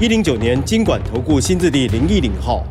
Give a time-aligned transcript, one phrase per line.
[0.00, 2.66] 一零九年金管投顾新字第零一零号。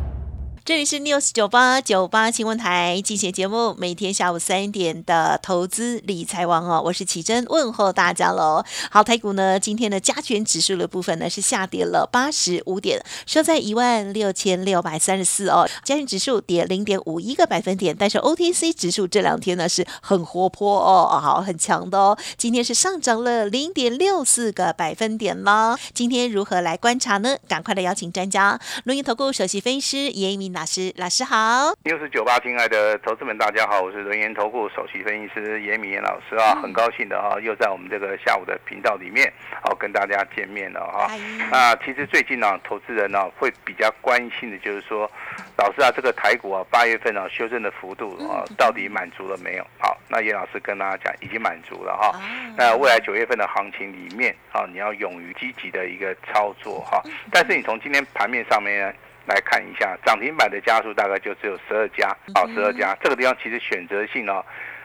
[0.64, 8.64] 这里是 News 九八九八新闻台进行节目，每天下午三点的投资理财王哦，我是启珍，问候大家喽。
[8.90, 25.78] 好，台股呢，今天的加权指数的部分呢是下跌了八十五点，收在一万六千六百三十四哦，加权指数跌零点五一个百分点，但是 OTC 指数这两天呢是很活泼哦，好很强的哦，今天是上涨了零点六四个百分点啦。
[25.92, 27.36] 今天如何来观察呢？
[27.46, 30.53] 赶快的邀请专家，录音投顾首席分析师严明。
[30.54, 31.74] 老师，老师好。
[31.82, 39.30] 又是九八，亲爱的投资们，大家好，我是人研投顾首席分析师严敏严老师啊，很高兴的啊，又在我们这个下午的频道里面，
[39.64, 41.10] 好跟大家见面了哈。
[41.50, 45.10] 那其实最近呢，投资人呢会比较关心的就是说，
[45.58, 49.66] 老师啊，这个台股啊，八月份啊修正的幅度啊，到底满足了没有？
[49.80, 52.16] 好，那严老师跟大家讲，已经满足了哈。
[52.56, 57.02] 那未来九月份的行情里面啊，你要勇于积极的一个操作哈。
[57.32, 58.94] 但是你从今天盘面上面呢？
[59.26, 62.96] 来看一下涨停板的家数大概就只有十二家，好，十二家。
[63.02, 64.44] 这个地方其实选择性哦，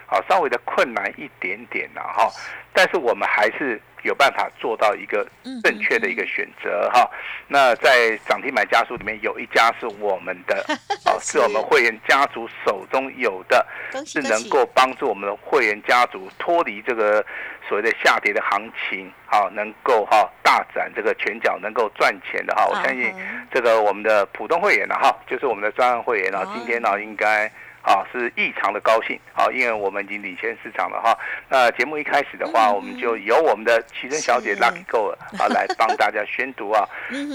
[0.09, 2.29] 好，稍微的困难一点点呐，哈。
[2.73, 5.27] 但是我们还是有办法做到一个
[5.63, 7.09] 正确的一个选择哈。
[7.47, 10.63] 那在涨停板家族里面有一家是我们的，
[11.05, 13.65] 哦，是我们会员家族手中有的，
[14.05, 17.25] 是能够帮助我们的会员家族脱离这个。
[17.67, 23.13] 所谓的下跌的行情，好，能够哈大展这个拳脚，能够赚钱的哈，我相信
[23.53, 27.51] 这个我们的普通会员呢哈，就是我们的专案会员呢，今天呢应该。
[27.89, 31.17] 啊，是异常的高兴啊，因为我们已经领先市场了哈。
[31.49, 35.09] 那节目一开始的话，我们就由我们的奇珍小姐 Lucky Go
[35.39, 36.87] 啊 来帮大家宣读啊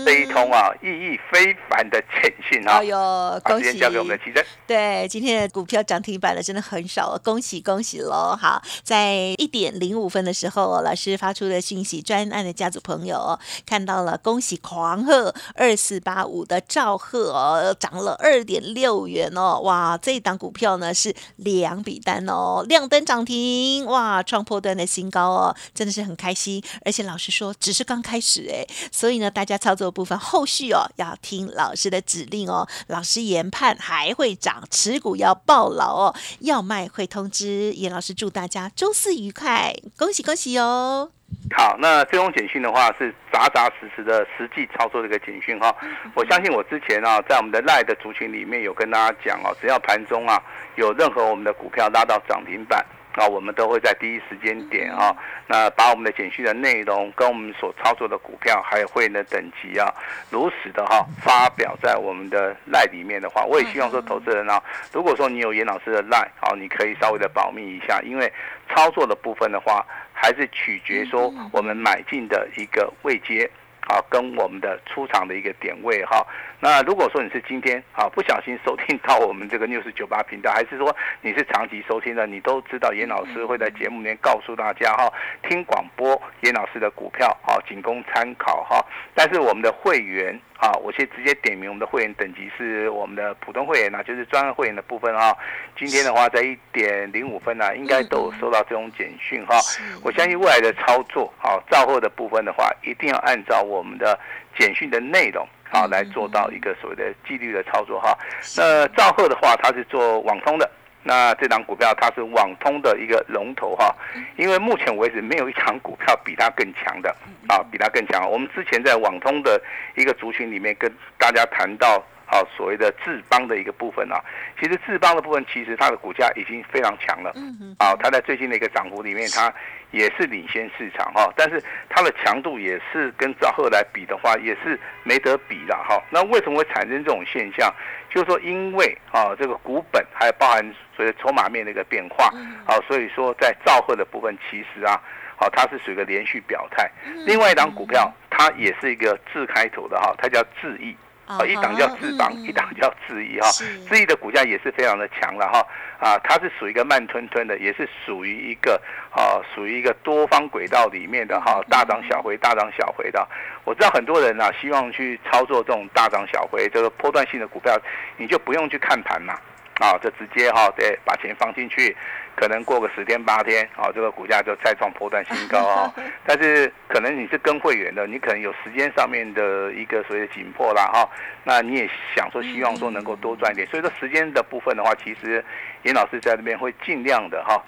[0.07, 2.79] 这一通啊意义非凡的简讯啊。
[2.79, 3.77] 哎呦，恭喜！
[3.81, 4.45] 交给我们的奇珍。
[4.65, 8.39] 对，今天的股票涨停板的真的很少，恭喜恭喜喽！
[8.41, 13.37] 好，在一点零五分的时候，老师发出的讯息，专案的家族朋友
[13.67, 20.39] 看到了，恭喜狂贺二四八五的赵贺哦，涨了二点六元哦，哇，这一档。
[20.44, 26.63] 股股票呢是两笔单哦，亮灯涨停哇，创破段的新高哦，真的是很开心。
[26.85, 32.69] 而且老师说只是刚开始哎，所以呢，大家操作部分后续哦要听老师的指令哦。
[32.89, 37.73] 老师研判还会涨，持股要抱牢哦，要卖会通知。
[37.73, 41.11] 严老师祝大家周四愉快，恭喜恭喜哦！
[41.53, 45.75] 好，那这种简讯的话是扎扎实实的实际操作的一个简讯哈。
[46.15, 50.43] 我相信我之前啊，在我们的赖的族群里面有跟大家讲哦，只要盘中啊
[50.77, 52.85] 有任何我们的股票拉到涨停板
[53.15, 55.17] 啊，我们都会在第一时间点啊，
[55.47, 59.93] 那把我们的简讯的内容跟我们所操作的股票还有会员的等级啊，
[60.31, 68.33] 如实的哈发表在我们的赖里面的话，我也希望说投资人啊，如果说你有严老师的赖，好，你可以稍微的保密一下，因为
[68.69, 69.85] 操作的部分的话。
[70.17, 73.51] 还是取决说我们买进的一个位阶，
[73.89, 76.25] 啊，跟我们的出场的一个点位哈。
[76.65, 85.13] 那如果说你是今天啊不小心收听到我们这个六十九八频道，还是说你是长期收听的，你都知道严老师会在节目里面告诉大家哈，
[85.47, 88.83] 听广播严老师的股票啊，仅供参考哈。
[89.15, 90.41] 但是我们的会员。
[90.57, 95.37] 啊，我先直接点名我们的会员等级是我们的普通会员呢，就是专业会员的部分啊。
[95.77, 99.57] 今天的话在一点零五分呢，应该都有收到这种简讯哈。
[100.03, 104.19] 我相信未来的操作，好造货的部分的话，一定要按照我们的
[104.57, 108.17] 简讯的内容啊来做到一个所谓的纪律的操作哈。
[108.57, 110.71] 那赵贺的话，他是做网通的。
[111.03, 113.95] 那这档股票它是网通的一个龙头哈，
[114.39, 117.15] 因为目前为止没有一档股票比它更强的
[117.47, 118.27] 啊，比它更强。
[118.31, 119.61] 我们之前在网通的
[119.97, 122.03] 一个族群里面跟大家谈到。
[122.27, 124.19] 好，所谓的智邦的一个部分啊，
[124.59, 127.31] 其实智邦的部分，其实它的股价已经非常强了。
[127.37, 127.77] 嗯嗯。
[127.79, 129.53] 啊，它在最近的一个涨幅里面，它
[129.91, 131.33] 也是领先市场哈。
[131.37, 136.03] 但是它的强度也是跟兆赫来比的话，也是没得比的哈。
[136.11, 137.73] 那为什么会产生这种现象？
[138.09, 140.65] 就是说，因为啊，这个股本还有包含
[140.97, 142.33] 所谓筹码面的一个变化。
[142.67, 145.01] 啊，所以说在兆赫的部分，其实啊，
[145.37, 146.91] 好，它是属于一个连续表态。
[147.27, 150.97] 另外一档股票，它也是一个字开头的哈，它叫智毅。
[151.27, 153.79] 啊啊，一档叫智邦，嗯一档叫智易哈是。
[153.87, 155.67] 智易的股价也是非常的强了哈，
[155.99, 158.81] 啊，它是属于一个慢吞吞的，也是属于一个
[159.11, 163.27] 啊，属于一个多方轨道里面的哈，大涨小回，大涨小回的。
[163.65, 167.75] 我知道很多人啊，希望去操作这种大涨小回这个波段性的股票，
[168.17, 169.39] 你就不用去看盘嘛。
[169.81, 171.97] 啊，就直接哈、对，把钱放进去，
[172.37, 175.93] 可能过个十天八天，啊，这个股价就再创波段新高啊、
[176.25, 181.09] 但是可能你是跟会员的，你可能有时间上面的一个所谓的紧迫啦哈、
[181.43, 185.45] 那你也想说希望说能够多赚一点，所以说时间的部分的话，其实
[185.83, 187.61] 严老师在那边会尽量的哈、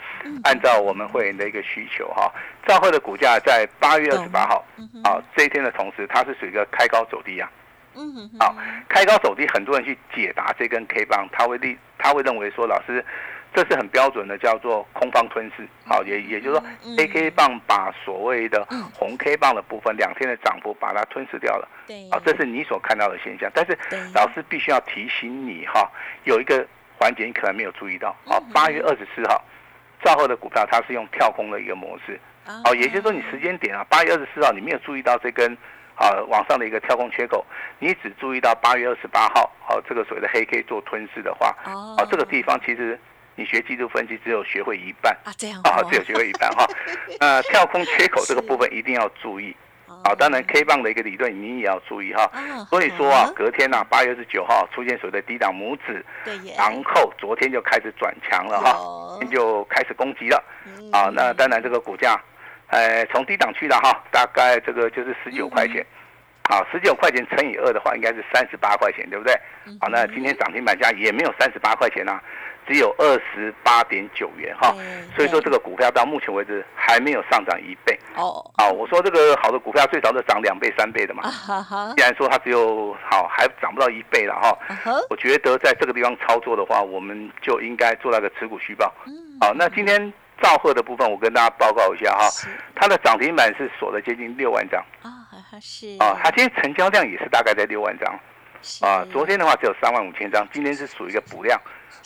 [0.44, 2.32] 按照我们会员的一个需求哈、
[2.66, 4.64] 兆赫的股价在八月二十八号
[5.02, 7.50] 啊这一天的同时，它是属于一个开高走低啊。
[7.96, 8.54] 嗯哼哼好，
[8.88, 13.04] 开高走低，很多人去解答这根 K 棒，他会立，他会认为说，老师，
[13.54, 15.66] 这是很标准的，叫做空方吞噬。
[15.87, 21.69] 好，也也就是说嗯，A K 棒把所谓的嗯红 K 棒的部分，两天的涨幅把它吞噬掉了。
[21.87, 23.50] 对啊，这是你所看到的现象。
[23.54, 23.76] 但是
[24.14, 25.90] 老师必须要提醒你哈，
[26.25, 26.66] 有一个
[26.99, 28.10] 环节你可能没有注意到。
[28.26, 29.42] 啊嗯，八月二十四号，
[30.04, 32.20] 兆后的股票它是用跳空的一个模式。
[32.44, 35.56] 啊哦，也就是说你时间点啊，八月二十四号你没有注意到这根
[35.96, 37.44] 啊往上的一个跳空缺口，
[37.78, 42.98] 你只注意到八月二十八号，好这个所谓的黑 K 做吞噬的话，哦哦这个地方其实
[43.34, 45.12] 你学技术分析只有学会一半。
[45.25, 46.66] 啊这样啊，哦只有学会一半哈。
[47.20, 49.54] 呃，跳空缺口这个部分一定要注意
[50.04, 50.14] 啊。
[50.19, 52.31] 当然，K 棒的一个理论你也要注意哈。
[52.34, 60.42] 哦所以说啊，隔天呐、八月二十九号出现所谓的低档拇指，对，然后昨天就开始转强了哈，就开始攻击了。
[60.66, 62.20] 嗯啊，那当然这个股价，
[62.68, 65.84] 呃，从低档区了哈，大概这个就是十九块钱，
[66.50, 69.32] 啊，十九块钱乘以二的话，应该是三十八块钱，对不对？
[69.80, 72.20] 好，那今天涨停板价也没有三十八块钱啊、
[72.66, 74.72] 只有二十八点九元哈。
[74.72, 74.84] 对，
[75.16, 77.98] 所以说对这个股票到目前为止还没有上涨一倍。
[78.14, 78.44] 哦。
[78.56, 78.68] 啊。
[78.68, 81.22] 我说这个好的股票最少都涨两倍三倍的嘛。
[81.24, 81.94] 啊，哈哈。
[81.96, 84.56] 既然说它只有好还涨不到一倍了哈，
[85.10, 88.92] 我觉得在这个地方操作的话，我们就应该做那个持股虚报。
[89.06, 89.12] 嗯。
[89.40, 92.28] 好，那今天兆赫的部分，我跟大家报告一下哈，
[92.74, 94.84] 它的涨停板是锁了接近六万张。
[95.02, 95.10] 啊
[95.60, 95.96] 是。
[95.98, 98.18] 啊，它今天成交量也是大概在六万张。
[98.82, 101.60] 啊，昨天的话只有三万五千张，今天是属于一个补量，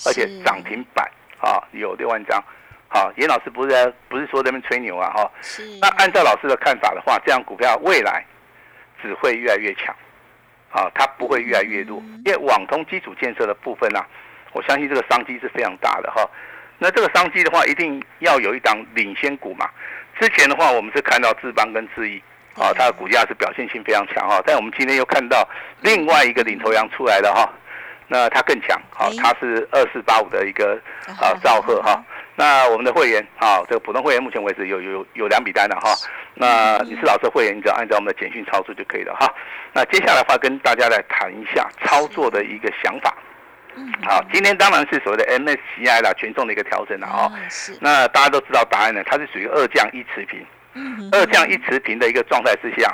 [0.06, 1.10] 而且是涨停板
[1.40, 2.42] 啊有六万张。
[2.88, 5.64] 好，严老师不是在不是说那边吹牛啊哈，是。
[5.80, 8.24] 那按照老师的看法的话，这样股票未来
[9.00, 9.94] 只会越来越强，
[10.70, 14.06] 啊，它不会越来越弱，因为网通基础建设的部分啊，
[14.52, 16.28] 我相信这个商机是非常大的哈。
[16.82, 19.68] 那这个商机的话，一定要有一档领先股嘛。
[20.18, 22.20] 之前的话，我们是看到智邦跟智毅
[22.54, 25.46] 啊，它的股价是表现性非常强哈，但我们今天又看到
[25.82, 27.52] 另外一个领头羊出来了哈，
[28.08, 30.80] 那它更强，好哎，它是二四八五的一个
[31.20, 32.02] 啊兆赫哈。
[32.34, 35.94] 那我们的会员啊，这个普通会员目前为止有有有两笔单了哈。
[36.34, 39.30] 那你是老师会员，你只要按照我们的简讯操作就可以了哈。
[39.74, 43.14] 那接下来的话，跟大家来谈一下操作的一个想法。
[43.76, 47.32] 嗯好，今天当然是所谓的 MSCI 啦，权重的一个调整了哦。
[47.80, 50.44] 那大家都知道答案呢，它是属于二降一持平，
[50.74, 52.92] 嗯二降一持平的一个状态之下，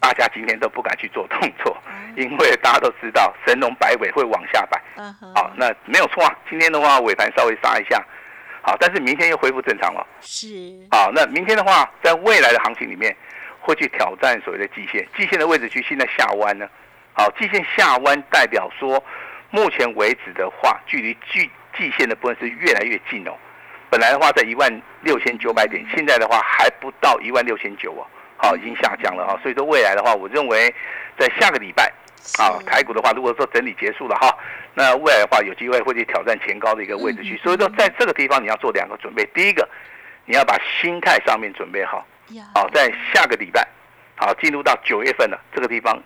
[0.00, 1.76] 大家今天都不敢去做动作，
[2.16, 4.80] 因为大家都知道神龙摆尾会往下摆。
[5.34, 6.36] 好，那没有错啊。
[6.48, 8.04] 今天的话尾盘稍微杀一下，
[8.62, 10.06] 好，但是明天又恢复正常了。
[10.20, 10.46] 是
[10.90, 13.16] 好，那明天的话，在未来的行情里面，
[13.60, 16.66] 会去挑战所谓的季线，季线的位置区现在下弯呢。
[17.14, 19.02] 好，季线下弯代表说，
[19.50, 23.32] 目前为止的话，距离季季线的部分是越来越近哦。
[23.90, 28.06] 本来的话在一万六千九百点，现在的话还不到一万六千九哦。
[28.36, 30.72] 好，已经下降了哈，所以说未来的话，我认为
[31.18, 31.92] 在下个礼拜
[32.38, 34.36] 啊，台股的话，如果说整理结束了哈，
[34.74, 37.36] 那未来的话有机会会去挑战前高的一个位置区。
[37.38, 39.68] 所以说在这个地方你要做两个准备，第一个
[40.26, 43.66] 你要把心态上面准备好，呀好，在下个礼拜，
[44.14, 46.00] 好进入到九月份了，这个地方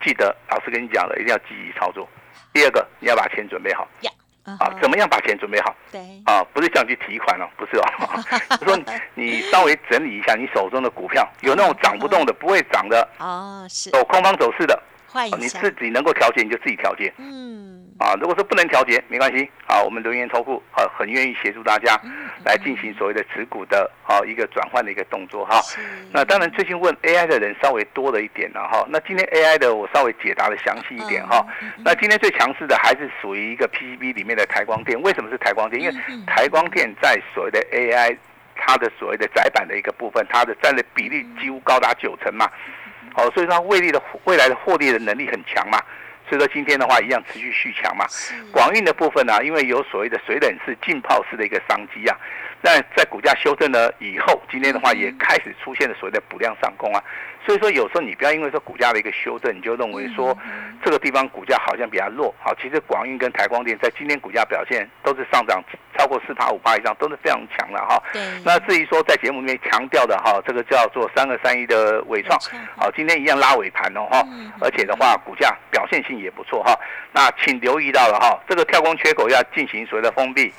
[0.00, 2.08] 记得老师跟你讲了，一定要积极操作。
[2.52, 3.88] 第二个你要把钱准备好。
[4.44, 5.74] 啊，怎么样把钱准备好？
[5.90, 6.00] 对。
[6.26, 7.86] 啊，不是叫你去提款哦，不是哦，
[8.60, 13.88] 就说你你稍微整理一下你手中的股票，有那种涨不动的、 不会涨的、哦是。
[13.96, 14.78] 有空方走势的，
[15.14, 18.14] 换一下啊你自己能够调节你就自己调节嗯啊。
[18.20, 21.96] 如果说不能调节，没关系啊，我们留言投顾啊很愿意协助大家
[22.44, 25.60] 来进行所谓的持股的啊一个转换的一个动作哈。
[25.62, 25.78] 是
[26.12, 28.84] 那当然，最近问 AI 的人稍微多了一点了哈。
[28.90, 31.46] 那今天 AI 的我稍微解答的详细一点哈。
[31.84, 35.00] 那今天最强势的还是属于一个 PCB 里面的台光电。
[35.00, 35.80] 为什么是台光电？
[35.80, 35.94] 因为
[36.26, 38.16] 台光电在所谓的 AI
[38.56, 42.50] 它的所谓的窄板的一个部分，它的占的比例几乎高达九成嘛。
[43.14, 45.78] 哦，所以说它未来的未来的获利的能力很强嘛。
[46.28, 48.06] 所以说今天的话一样持续续强嘛。
[48.50, 52.16] 广运的部分呢，因为有所谓的水冷式浸泡式的一个商机啊，
[52.64, 57.04] 那在股价修正了以后，今天的话也开始出现了所谓的补量上攻啊。
[57.44, 60.34] 所以说有时候你不要因为说股价的一个修正，你就认为说
[60.82, 62.34] 这个地方股价好像比较弱。
[62.40, 65.62] 好，其实广运跟台光电在今天股价表现都是上涨
[65.98, 68.02] 超过四趴五趴以上，都是非常强的哈。
[68.42, 72.40] 那至于说在节目里面强调的哈，这个叫做三二三一的伟创，
[72.78, 74.26] 好，今天一样拉尾盘哦哈，
[74.62, 76.74] 而且的话股价表现性也不错哈。
[77.12, 80.50] 那请留意到了哈，这个跳空缺口要进行所谓的封闭，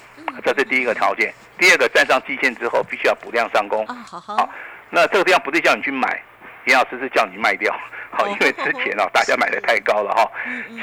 [0.44, 1.34] 这是第一个条件。
[1.58, 3.86] 第二个站上季线之后，必须要补量上攻。
[3.88, 4.50] 好好。
[4.90, 6.22] 那这个地方不是叫你去买。
[6.68, 7.72] 严老师是叫你卖掉，
[8.10, 10.28] 好，因为之前哦， 大家买的太高了哈，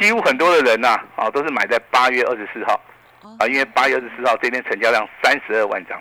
[0.01, 2.81] 几乎很多的人呐，啊，都是买在八月二十四号，
[3.41, 6.01] 啊，因为八月二十四号这天成交量三十二万张，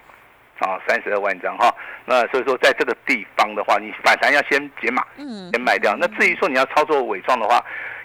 [0.59, 1.73] 啊，三十二万张哈，
[2.05, 5.95] 那所以说在这个地方的话，你反弹要先解码，嗯，先卖掉。
[5.99, 7.59] 那至于说你要操作伪装的话，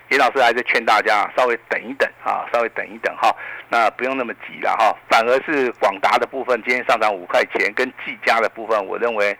[0.08, 3.34] 严老师还是劝大家稍微等一等啊，稍微等一等哈，
[3.68, 9.36] 那不用那么急了哈，反而是广达的部分今天上涨五块钱，跟技嘉的部分，我认为。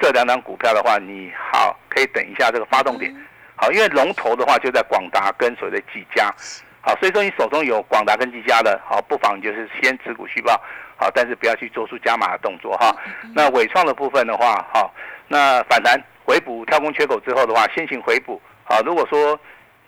[0.00, 3.12] 这两张股票的话，你好可以等一下这个发动点，
[3.56, 6.32] 好，因为龙头的话就在广达跟所谓的技嘉，
[6.80, 10.52] 好，所以说你手中有广达跟技嘉的，好，不妨就是先持股续报，
[10.96, 12.94] 好，但是不要去做出加码的动作哈。
[13.34, 14.94] 那伟创的部分的话，好，
[15.26, 19.36] 那反弹回补跳空缺口之后的话，先行回补，好，如果说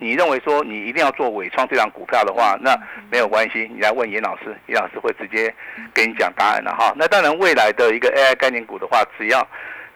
[0.01, 2.75] 你认为说你一定要做伟创这张股票的话，那
[3.11, 5.53] 没有关系，你来问严老师，严老师会直接
[5.93, 6.91] 给你讲答案的哈。
[6.97, 9.47] 那当然未来的一个 AI 概念股的话，只要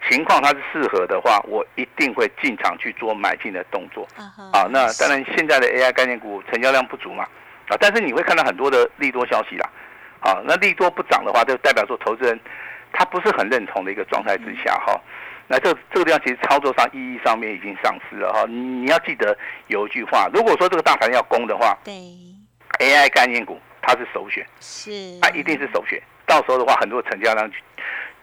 [0.08, 4.08] 情况它是适合的话，我一定会进场去做买进的动作。
[4.54, 7.24] 啊，那当然现在的 AI 概念股成交量不足嘛，
[7.70, 9.68] 啊，但是你会看到很多的利多消息啦。
[10.20, 12.40] 啊，那利多不涨的话，就代表说投资人
[12.94, 15.02] 他不是很认同的一个状态之下哈。
[15.48, 18.46] 那这这个地方其实操作上意义上面已经丧失了哈。
[18.48, 19.38] 你你要记得
[19.68, 21.94] 有一句话，如果说这个大盘要攻的话，对
[22.80, 26.02] ，AI 概念股它是首选，是，它一定是首选。
[26.26, 27.50] 到时候的话，很多成交量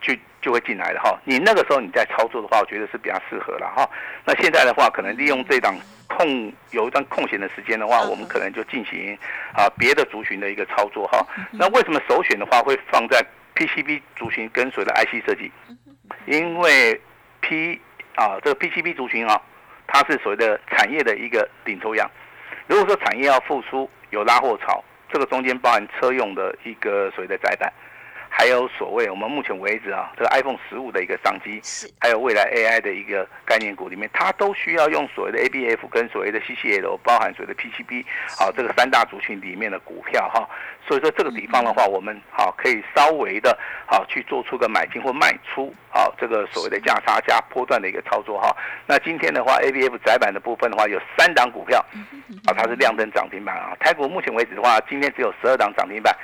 [0.00, 3.88] 就就会进来了哈，你那个时候你在操作的话，我觉得是比较适合了哈。
[4.24, 9.16] 那现在的话，可能利用这档空有一段空闲的时间的话，我们可能就进行
[9.54, 11.24] 啊别的族群的一个操作哈。
[11.52, 13.24] 那为什么首选的话会放在
[13.54, 15.52] PCB 族群跟随的 IC 设计？
[16.26, 17.00] 因为
[17.52, 17.78] P
[18.14, 19.38] 啊这个 PCB 族群啊，
[19.86, 22.10] 它是所谓的产业的一个领头羊。
[22.66, 24.82] 如果说产业要复苏，有拉货潮，
[25.12, 27.70] 这个中间包含车用的一个所谓的载板。
[28.34, 31.60] 还有所谓我们目前为止啊，这个 iPhone 十五的一个商机，
[32.00, 38.04] 还有未来 AI 的一个概念股里面，它都需要用所谓的 ABF 跟所谓的 CCL，包含所谓的 PCB，
[38.36, 40.48] 好，这个三大族群里面的股票哈。
[40.88, 48.56] 所以说这个地方的话，我们好可以稍微的好去做出个买进或卖出，好这个所谓的价差加波段的一个操作哈。
[48.86, 51.78] 那今天的话，ABF 窄板的部分的话，有三档股票，
[52.46, 53.76] 啊，它是亮灯涨停板啊。
[53.78, 56.16] 台股目前为止的话，今天只有十二档涨停板。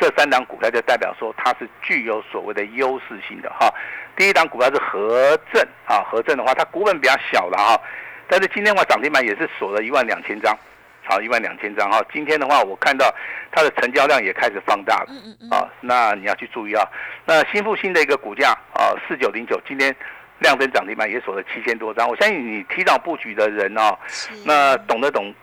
[0.00, 3.72] 这三档股票就代表说它是具有所谓的优势性的哈。
[4.16, 7.80] 第一档股票是和正啊，和正的话它股本比较小了哈，
[8.28, 10.56] 但是今天的话涨停板也是锁了一万两千张，
[11.04, 12.00] 好一万两千张哈。
[12.12, 13.12] 今天的话我看到
[13.50, 15.10] 它的成交量也开始放大了
[15.50, 16.86] 啊，那你要去注意啊。
[17.24, 19.94] 那新复兴的一个股价啊四九零九，今天
[20.38, 22.08] 量增涨停板也锁了七千多张。
[22.08, 23.96] 我相信你提早布局的人哦，
[24.44, 25.34] 那懂得懂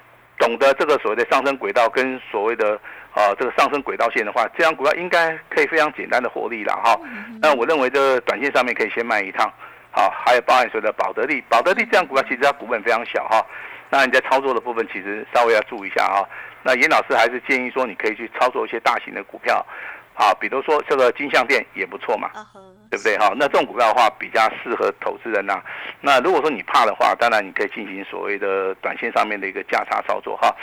[0.42, 2.78] 懂得这个所谓的上升轨道跟所谓的。
[3.14, 6.98] 啊，这个上升轨道线的话，这张股票应该可以非常简单的获利了哈。
[7.42, 9.52] 那我认为这个短线上面可以先卖一趟，
[9.92, 13.46] 好，还有包含说的保德利，保德利这样股票其实它股本非常小哈。
[13.90, 16.26] 那你在操作的部分其实稍微要注意一下哈。
[16.64, 19.66] 那严老师还是建议说，你可以去操作一些大型的股票。
[20.14, 22.30] 啊，比如说这个金项店也不错嘛，
[22.90, 23.34] 对不对哈？
[23.36, 25.62] 那这种股票的话比较适合投资人呐。
[26.02, 30.54] 那如果说你怕的话，当然你可以进行所谓的短线上面的一个价差操作哈。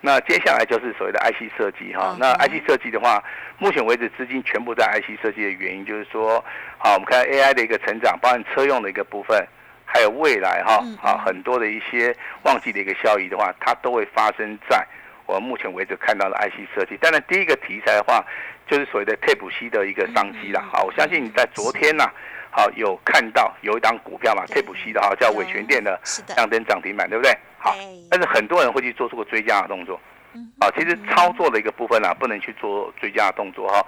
[0.00, 2.16] 那接下来就是所谓的 IC 设计哈。
[2.18, 3.22] 那 IC 设计的话，
[3.58, 6.44] 目前为止资金全部在 IC 设计的原因就是说，
[6.76, 9.44] 好，我们看 AI 的一个成长，包含车用的一个部分，
[9.84, 14.86] 还有未来哈啊很多的一些旺季的一个效益的话，它都会发生在
[15.28, 16.96] 我目前为止看到的 IC 设计。
[16.96, 18.24] 当然第一个题材的话。
[18.70, 22.04] 就是所谓的 Tape C 的一个商机啦，好，我相信你在昨天呐，
[22.50, 25.98] 好有看到有一档股票嘛，Tape C 的哈，叫伟全店的
[26.36, 27.32] 亮灯涨停板，对不对？
[27.56, 27.74] 好，
[28.10, 29.98] 但是很多人会去做出个追加的动作，
[30.58, 33.84] 啊，其实操作的一个部分啊，不能去做追加的动作哈。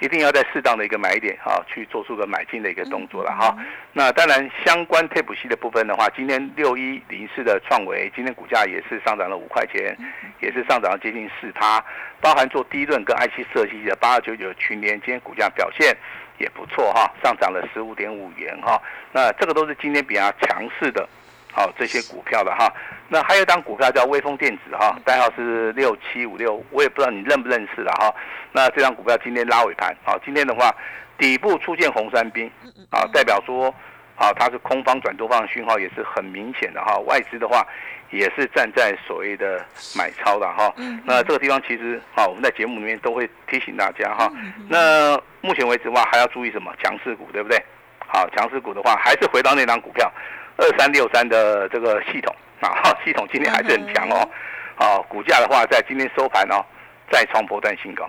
[0.00, 3.56] 一定要在适当的一个买点哈，去做出个买进的一个动作了哈。
[3.92, 9.96] 那当然，相关 Tape C 的部分的话，今天六一零四的创维，今天股价也是上涨了五块钱，
[10.40, 11.84] 也是上涨了接近四趴。
[12.20, 15.96] 包含做低润跟 IC 设计的八二九九群联，今天股价表现
[16.38, 18.82] 也不错哈，上涨了十五点五元哈。
[19.12, 21.08] 那这个都是今天比较强势的
[21.52, 22.72] 好这些股票的哈。
[23.08, 28.12] 那还有一档股票叫微风电子哈，代号是六七五六，我也不知道你认不认识了哈。
[28.50, 30.74] 那这张股票今天拉尾盘，好，今天的话
[31.16, 32.50] 底部出现红三兵，
[32.90, 33.72] 啊，代表说。
[34.14, 37.66] 啊，它是空方转多方的讯号也是很明显的哈，外资的话
[38.10, 39.64] 也是站在所谓的
[39.96, 40.72] 买超的哈。
[41.04, 44.30] 那这个地方其实啊，我们在节目里面都会提醒大家哈。
[44.68, 47.60] 那目前为止的话，还要注意什么强势股，对不对？
[48.06, 50.08] 好，强势股的话，还是回到那张股票
[50.56, 52.70] 二三六三的这个系统啊，
[53.04, 54.28] 系统今天还是很强哦。
[54.76, 56.64] 好，股价的话，在今天收盘哦，
[57.10, 58.08] 再创波段新高。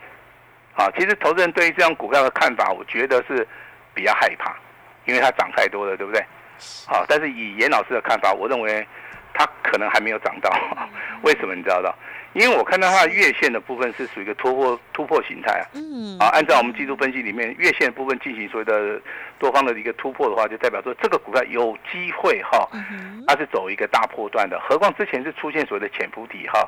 [0.76, 3.48] 啊，其实投资人对于这样股票的看法，我觉得是
[3.94, 4.56] 比较害怕。
[5.06, 6.24] 因为它涨太多了，对不对？
[6.88, 8.88] 好，但是以严老师的看法，我认为
[9.34, 10.50] 它可能还没有涨到。
[11.24, 11.94] 为什么你知道的？
[12.34, 15.66] 因为我看到它的月线的部分是属于一个突破突破形态啊。
[15.74, 16.18] 嗯。
[16.20, 19.00] 啊，按照我们技术分析里面月线部分进行所谓的
[19.40, 22.68] 多方的一个突破的话，就代表说这个股票有机会哈，
[23.28, 24.60] 它是走一个大破段的。
[24.60, 26.68] 何况之前是出现所谓的潜伏底哈，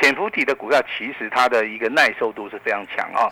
[0.00, 3.28] 潜伏底的股票其实它的一个耐受度是非常强啊。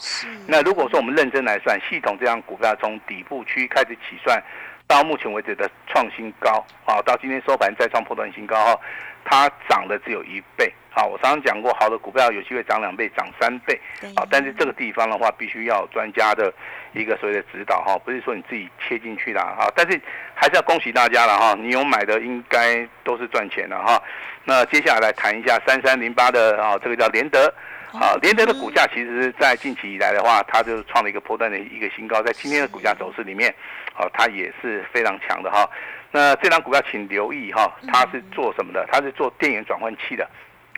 [0.47, 4.43] 那如果说我们认真来算，系统这样股票从底部区开始起算。
[4.89, 8.79] 到目前为止的创新高啊，到今天收盘再创破断新高哈，
[9.25, 11.05] 它涨的只有一倍啊。
[11.05, 13.79] 我常常讲过，好的股票有机会涨两倍、涨三倍
[14.17, 14.27] 啊。
[14.31, 16.53] 但是这个地方的话，必须要专家的
[16.93, 19.71] 一个所谓的指导哈，不是说你自己切进去的哈。
[19.75, 20.01] 但是
[20.35, 24.03] 还是要恭喜大家了哈，你有买的应该都是赚钱的哈。
[24.45, 27.53] 那接下来来谈一下三三零八的啊，这个叫联德。
[27.93, 32.23] 啊，联德的股价其实，在近期以来的话，它就创了一个波段的一个新高。
[32.23, 33.55] 在今天的股价走势里面，
[33.93, 35.69] 好，它也是非常强的哈。
[36.13, 38.87] 那这张股票请留意哈，它是做什么的？
[38.93, 40.29] 它是做电源转换器的。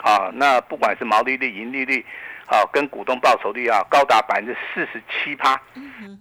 [0.03, 2.05] 啊，那不管是毛利率、盈利率，
[2.47, 5.59] 啊，跟股东报酬率啊，高达百分之四十七趴。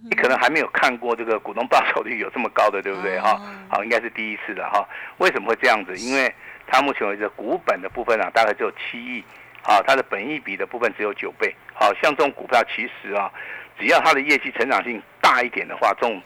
[0.08, 3.38] 你可能还没有看过这个股东报酬率有这么高的，对不对哈？
[3.68, 4.86] 好，应该是第一次的哈。
[5.18, 5.94] 为什么会这样子？
[5.96, 6.32] 因为
[6.66, 9.22] 它目前为止股本的部分啊，大概只有七亿。
[9.62, 11.54] 啊，它的本益比的部分只有九倍。
[11.74, 13.30] 好像这种股票其实啊，
[13.78, 16.22] 只要它的业绩成长性大一点的话，这种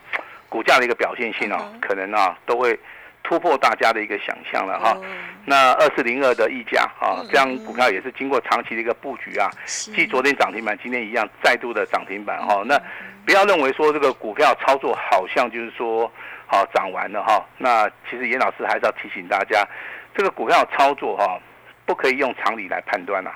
[0.49, 2.79] 股价的一个表现性啊，可能啊都会
[3.23, 4.97] 突破大家的一个想象了哈。
[5.45, 12.63] 那二四零二的溢价啊，这样股票也是经过长期的一个布局啊，继昨天涨停板，今天一样再度的涨停板哈。
[12.67, 12.81] 那
[13.25, 16.11] 不要认为说这个股票操作好像就是说
[16.47, 17.45] 好涨完了哈。
[17.59, 19.67] 那其实严老师还是要提醒大家，
[20.15, 21.39] 这个股票操作哈。
[21.87, 23.31] 不可以用常理来判断呐，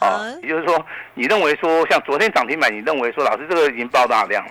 [0.00, 4.50] 啊，也就是说，你认为说像昨天涨停板，你认为说老师这个已经爆大量了，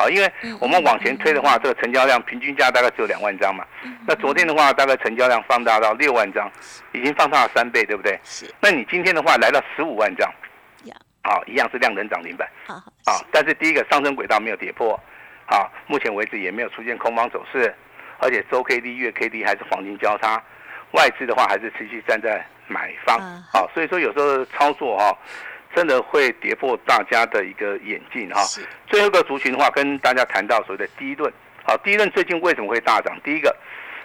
[0.00, 3.62] 好，因为我们往前推的话，这个成交量平均价大概只有两万张嘛，
[4.06, 6.50] 那昨天的话，大概成交量放大到六万张，
[6.92, 8.18] 已经放大了三倍，对不对？
[8.24, 8.46] 是。
[8.62, 10.26] 那你今天的话来到十五万张，
[11.22, 14.98] 好，一样是量能涨停板，啊，但是第一个上升轨道没有跌破，
[15.44, 17.74] 好，目前为止也没有出现空方走势，
[18.20, 20.42] 而且周 K D、月 K D 还是黄金交叉，
[20.92, 22.42] 外资的话还是持续站在。
[22.72, 23.20] 买方，
[23.52, 25.12] 好，所以说有时候操作哈，
[25.74, 28.42] 真的会跌破大家的一个眼镜哈。
[28.86, 31.32] 最后一个族群的话，跟大家谈到所谓的第一轮，
[31.64, 33.16] 好，第一轮最近为什么会大涨？
[33.22, 33.54] 第一个，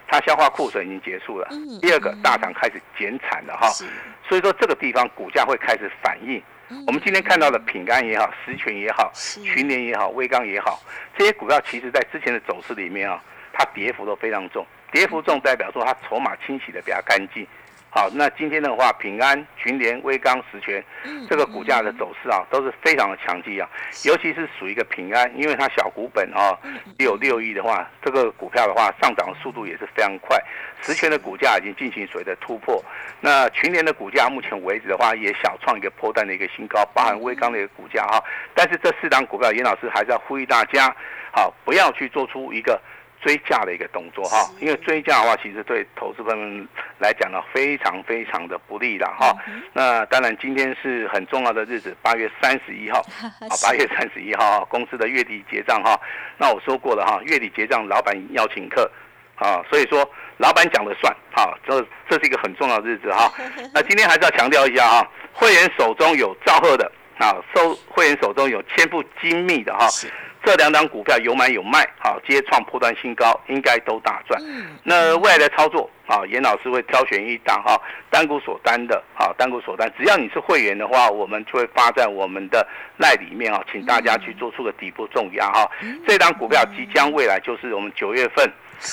[0.07, 1.47] 它消化库存已经结束了；
[1.81, 3.67] 第二个，大厂开始减产了哈。
[4.27, 6.41] 所以说这个地方股价会开始反应。
[6.87, 10.81] 我们今天看到的品干也好，石泉也好，群联也好，威刚也好，
[11.17, 13.21] 这些股票其实在之前的走势里面啊，
[13.53, 17.45] 它跌幅都非常重，跌幅重代表说它筹码清洗的比较干净。
[17.95, 20.83] 好，那今天的话，平安、群联、威刚、实权，
[21.29, 23.69] 这个股价的走势啊，都是非常的强劲啊。
[24.03, 26.59] 尤其是属于一个平安，因为它小股本啊，
[26.99, 30.37] 只有六亿的话，这个股票的话，上涨的速度也是非常快。
[30.81, 32.83] 实权的股价已经进行所谓的突破，
[33.21, 38.21] 那群联的股价目前为止的话，也小创一个破蛋的一个新高，包含威刚的一个股价哈。
[38.53, 40.93] 但是这四档股票，严老师还是要呼吁大家，
[41.31, 42.77] 好，不要去做出一个。
[43.25, 46.67] 追价的一个动作哈，因为追价的话，其实对投资们
[46.99, 49.35] 来讲呢，非常非常的不利的哈。
[49.73, 52.99] 那当然，今天是很重要的日子，八月三十一号，
[53.49, 55.99] 啊，八月三十一号公司的月底结账哈。
[56.37, 58.87] 那我说过了哈，月底结账，老板要请客，
[59.37, 60.07] 啊，所以说
[60.37, 63.33] 老板讲了算，哈，这这是一个很重要的日子哈。
[63.73, 69.87] 那今天还是要强调一下哈，会员手中有赵贺的啊，收会员手中有千部精密的哈。
[70.45, 74.39] 这两档股票有买有卖，好，接创破断新高，应该都大赚。
[74.83, 77.81] 那未来的操作啊，严老师会挑选一档哈，
[78.11, 82.65] 单股锁单的，好，单股锁单，只要你是会员的话，我们就会发在我们的
[82.97, 85.67] 赖里面啊，请大家去做出个底部重压哈。
[86.07, 88.45] 这档股票即将未来就是我们九月份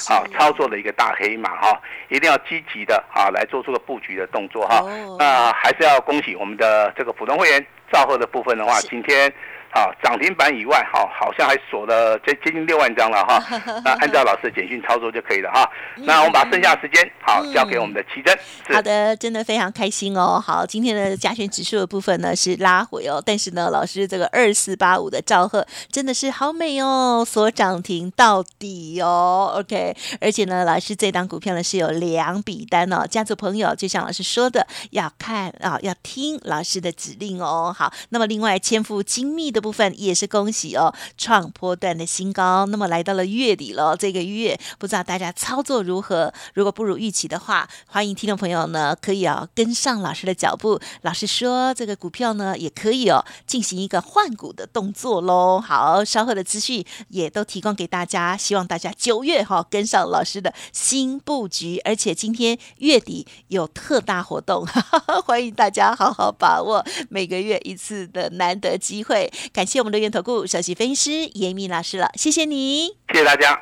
[0.09, 4.83] 啊操作的一个大黑马哈，一定要积极的啊来做出个布局的动作哈。
[5.19, 9.31] 那还是要恭喜我们的这个普通会员造后的部分的话，今天。
[9.73, 13.43] 啊，涨停板以外，哈，好像还锁了接接近六万张了哈。
[13.85, 15.69] 那按照老师的简讯操作就可以了哈。
[15.97, 18.39] 那我们把剩下时间间好交给我们的奇珍。
[18.69, 20.39] 好的，真的非常开心哦。
[20.39, 29.55] 好，今天的加权指数的部分呢是拉回哦，但是呢，老师这个二四八五的兆赫真的是好美哦，锁涨停到底哦。
[29.57, 37.75] OK，而且呢，老师这档股票呢是有两笔单哦，家族朋友就像老师说的，要看啊，要听老师的指令哦。
[37.75, 42.67] 好，那么另外千富精密的部分也是恭喜哦，创波段的新高。
[42.67, 46.35] 那么来到了月底了，这个月不知道大家操作如何？
[46.55, 50.81] 如果不如预期的话，欢迎听众朋友呢可以哦跟上老师的脚步。
[51.03, 55.61] 老师说这个股票呢也可以哦进行一个换股的动作喽。
[55.61, 69.31] 好，稍后的资讯也都提供给大家，希望大家九月哈跟上老师的新布局，而且今天月底有特大活动，哈哈欢迎大家好好把握每个月一次的难得机会。
[69.53, 73.61] 感谢我们的源投顾首席分析师严敏老师了，谢谢你，谢谢大家。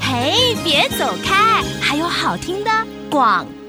[0.00, 2.70] 嘿，别走开，还有好听的
[3.08, 3.59] 广告。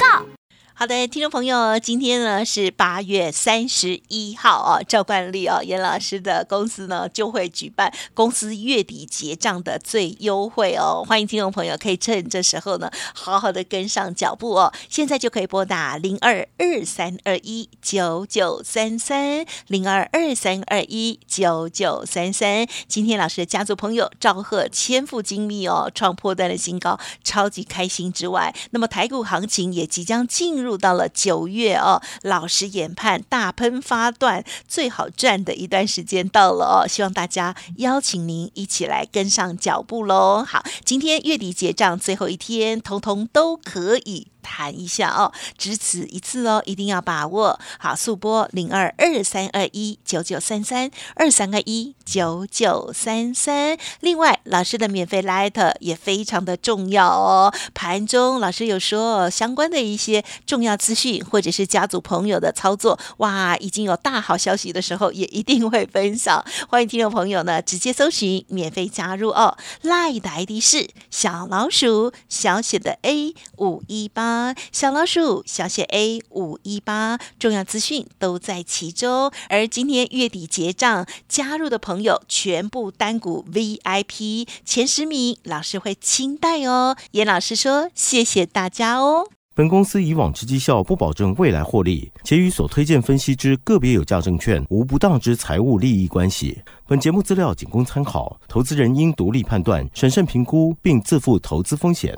[0.81, 22.65] 好的，听众朋友，今天呢是八月三十一号哦，照惯例哦，严老师的公司呢就会举办公司月底结账的最优惠哦，欢迎听众朋友可以趁这时候呢，好好的跟上脚步哦，现在就可以拨打零二二三二一九九三三零二二三二一九九三三。
[22.87, 30.70] 今天老师的家族朋友赵贺千富精密哦，创破断的新高，超级开心之外，那么台股行情也即将进入。
[30.71, 40.45] 入到了九月哦，老实研判大喷发段最好赚的一段时间到了哦，希望大家邀请您一起来跟上脚步喽。
[40.47, 44.27] 好，今天月底结账最后一天，通通都可以。
[44.51, 47.95] 谈一下哦，只此一次哦，一定要把握好。
[48.01, 53.77] 速播零二二三二一九九三三二三二一九九三三。
[53.99, 57.53] 另外，老师的免费 Light 也非常的重要哦。
[57.75, 66.43] 盘中老师有说相关的一些重要资讯，或者是家族朋友的操作，哇，已经有大好消息的时候，也一定会分享。
[66.67, 69.55] 欢迎听众朋友呢，直接搜寻免费加入哦。
[69.83, 74.40] Light 的 ID 是小老鼠小写的 A 五一八
[74.71, 79.31] 小老鼠小写 A 五一八，重要资讯都在其中。
[79.49, 86.95] 而今天月底结账加入的朋友，全部单股 VIP 前十名，老师会清代哦。
[87.11, 96.61] 严老师说：“谢谢大家哦。”本公司以往之绩效不保证未来获利，且与所推荐分析之个别有价证券无不当之财务利益关系。
[96.87, 102.17] 本节目资料仅供参考，投资人应独立判断、审慎评估，并自负投资风险。